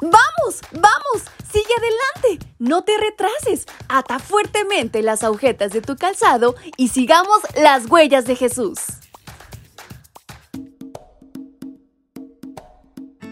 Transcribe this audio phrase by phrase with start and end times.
[0.00, 0.60] ¡Vamos!
[0.72, 1.24] ¡Vamos!
[1.52, 2.46] ¡Sigue adelante!
[2.58, 3.66] No te retrases.
[3.88, 8.78] Ata fuertemente las agujetas de tu calzado y sigamos las huellas de Jesús.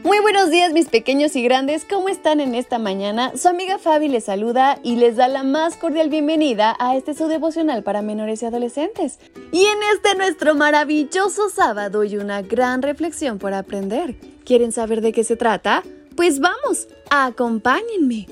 [0.04, 3.32] Muy buenos días mis pequeños y grandes, ¿cómo están en esta mañana?
[3.36, 7.28] Su amiga Fabi les saluda y les da la más cordial bienvenida a este su
[7.28, 9.18] devocional para menores y adolescentes.
[9.52, 14.16] Y en este nuestro maravilloso sábado y una gran reflexión por aprender.
[14.44, 15.82] ¿Quieren saber de qué se trata?
[16.18, 18.26] Pues vamos, acompáñenme.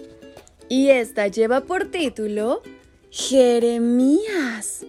[0.68, 2.60] Y esta lleva por título
[3.12, 4.84] Jeremías.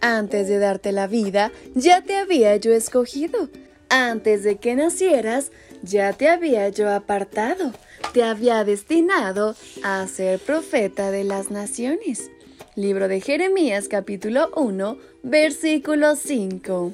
[0.00, 3.48] Antes de darte la vida, ya te había yo escogido.
[3.90, 5.52] Antes de que nacieras,
[5.84, 7.72] ya te había yo apartado.
[8.12, 9.54] Te había destinado
[9.84, 12.32] a ser profeta de las naciones.
[12.74, 16.92] Libro de Jeremías capítulo 1, versículo 5.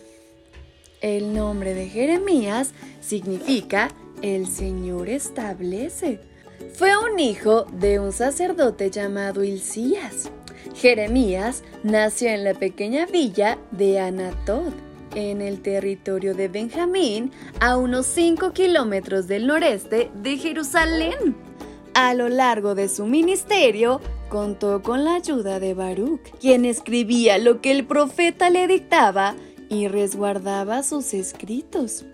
[1.01, 3.89] El nombre de Jeremías significa
[4.23, 6.21] el Señor establece.
[6.75, 10.31] Fue un hijo de un sacerdote llamado Hilcías.
[10.75, 14.73] Jeremías nació en la pequeña villa de Anatot,
[15.15, 21.37] en el territorio de Benjamín, a unos 5 kilómetros del noreste de Jerusalén.
[21.95, 24.01] A lo largo de su ministerio,
[24.31, 29.35] contó con la ayuda de Baruch, quien escribía lo que el profeta le dictaba
[29.69, 32.07] y resguardaba sus escritos.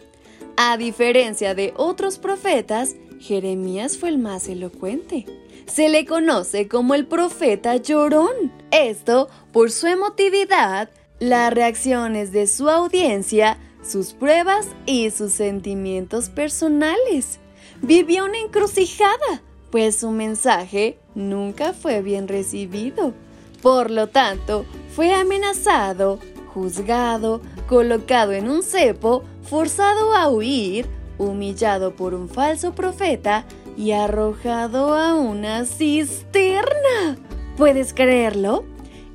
[0.61, 5.25] A diferencia de otros profetas, Jeremías fue el más elocuente.
[5.67, 8.53] Se le conoce como el profeta llorón.
[8.73, 13.56] Esto por su emotividad, las reacciones de su audiencia,
[13.89, 17.39] sus pruebas y sus sentimientos personales.
[17.81, 23.14] Vivió una encrucijada, pues su mensaje nunca fue bien recibido.
[23.62, 26.19] Por lo tanto, fue amenazado,
[26.53, 30.86] juzgado, colocado en un cepo, forzado a huir,
[31.18, 33.45] humillado por un falso profeta
[33.77, 37.17] y arrojado a una cisterna.
[37.56, 38.64] ¿Puedes creerlo?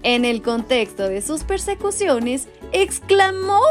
[0.03, 3.61] En el contexto de sus persecuciones, exclamó,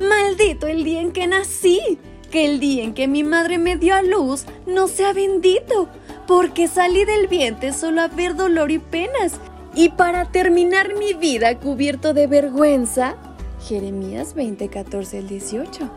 [0.00, 1.98] Maldito el día en que nací,
[2.30, 5.88] que el día en que mi madre me dio a luz no sea bendito,
[6.26, 9.32] porque salí del vientre solo a ver dolor y penas,
[9.74, 13.16] y para terminar mi vida cubierto de vergüenza,
[13.60, 15.88] Jeremías 20, 14 al 18.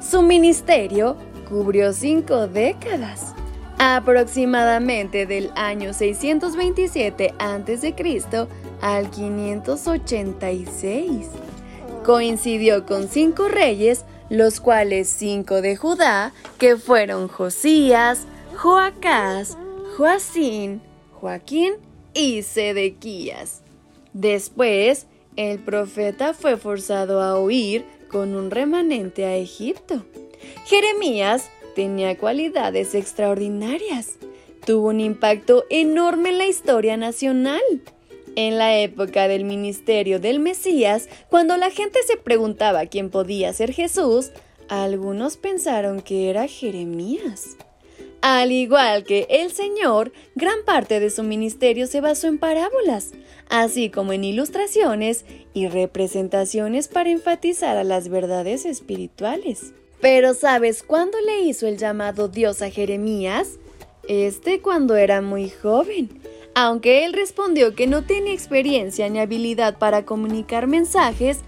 [0.00, 1.16] Su ministerio
[1.48, 3.34] cubrió cinco décadas,
[3.78, 7.94] aproximadamente del año 627 a.C.
[8.80, 11.26] al 586.
[12.04, 19.58] Coincidió con cinco reyes, los cuales cinco de Judá, que fueron Josías, Joacás,
[19.96, 20.82] Joacín,
[21.12, 21.74] Joaquín
[22.14, 23.62] y Sedequías.
[24.12, 30.04] Después, el profeta fue forzado a huir con un remanente a Egipto.
[30.66, 34.18] Jeremías tenía cualidades extraordinarias.
[34.66, 37.62] Tuvo un impacto enorme en la historia nacional.
[38.36, 43.72] En la época del ministerio del Mesías, cuando la gente se preguntaba quién podía ser
[43.72, 44.30] Jesús,
[44.68, 47.56] algunos pensaron que era Jeremías.
[48.22, 53.12] Al igual que el Señor, gran parte de su ministerio se basó en parábolas,
[53.48, 59.72] así como en ilustraciones y representaciones para enfatizar a las verdades espirituales.
[60.00, 63.58] Pero ¿sabes cuándo le hizo el llamado Dios a Jeremías?
[64.06, 66.10] Este cuando era muy joven.
[66.54, 71.38] Aunque él respondió que no tenía experiencia ni habilidad para comunicar mensajes,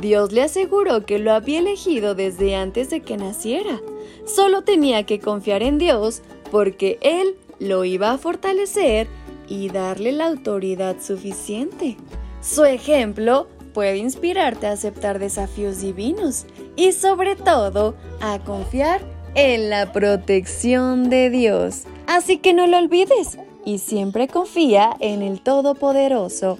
[0.00, 3.80] Dios le aseguró que lo había elegido desde antes de que naciera.
[4.26, 9.08] Solo tenía que confiar en Dios porque Él lo iba a fortalecer
[9.48, 11.96] y darle la autoridad suficiente.
[12.40, 19.02] Su ejemplo puede inspirarte a aceptar desafíos divinos y sobre todo a confiar
[19.34, 21.84] en la protección de Dios.
[22.06, 26.58] Así que no lo olvides y siempre confía en el Todopoderoso.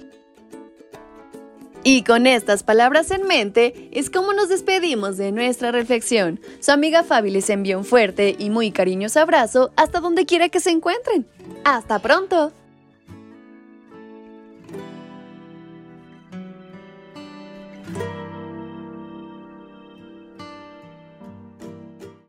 [1.87, 6.39] Y con estas palabras en mente es como nos despedimos de nuestra reflexión.
[6.59, 10.59] Su amiga Fabi les envía un fuerte y muy cariñoso abrazo hasta donde quiera que
[10.59, 11.27] se encuentren.
[11.63, 12.51] ¡Hasta pronto!